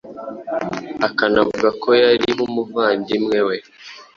[1.07, 3.55] Akanavuga ko yari nk’umuvandimwe we,